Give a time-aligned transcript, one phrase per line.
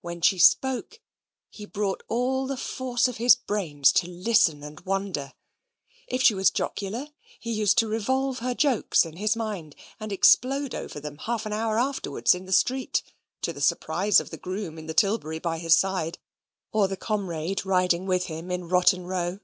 [0.00, 0.98] When she spoke,
[1.48, 5.32] he brought all the force of his brains to listen and wonder.
[6.08, 7.06] If she was jocular,
[7.38, 11.52] he used to revolve her jokes in his mind, and explode over them half an
[11.52, 13.04] hour afterwards in the street,
[13.42, 16.18] to the surprise of the groom in the tilbury by his side,
[16.72, 19.38] or the comrade riding with him in Rotten Row.